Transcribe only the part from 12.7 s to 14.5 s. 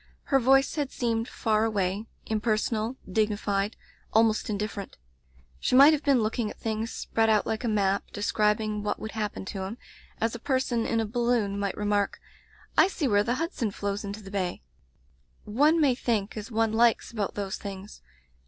'I see where the Hudson flows into the